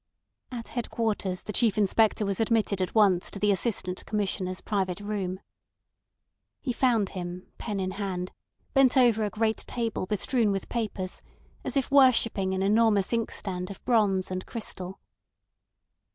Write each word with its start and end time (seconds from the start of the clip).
At 0.51 0.69
headquarters 0.69 1.43
the 1.43 1.53
Chief 1.53 1.77
Inspector 1.77 2.25
was 2.25 2.39
admitted 2.39 2.81
at 2.81 2.95
once 2.95 3.29
to 3.29 3.37
the 3.37 3.51
Assistant 3.51 4.03
Commissioner's 4.07 4.59
private 4.59 4.99
room. 4.99 5.39
He 6.59 6.73
found 6.73 7.09
him, 7.09 7.51
pen 7.59 7.79
in 7.79 7.91
hand, 7.91 8.31
bent 8.73 8.97
over 8.97 9.23
a 9.23 9.29
great 9.29 9.57
table 9.67 10.07
bestrewn 10.07 10.49
with 10.51 10.69
papers, 10.69 11.21
as 11.63 11.77
if 11.77 11.91
worshipping 11.91 12.55
an 12.55 12.63
enormous 12.63 13.09
double 13.11 13.21
inkstand 13.25 13.69
of 13.69 13.85
bronze 13.85 14.31
and 14.31 14.43
crystal. 14.47 14.99